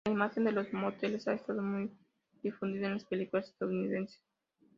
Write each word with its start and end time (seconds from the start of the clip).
La 0.07 0.13
imagen 0.13 0.43
de 0.45 0.51
los 0.51 0.73
moteles 0.73 1.27
ha 1.27 1.33
estado 1.33 1.61
muy 1.61 1.91
difundida 2.41 2.87
en 2.87 2.93
las 2.93 3.05
películas 3.05 3.49
estadounidenses. 3.49 4.19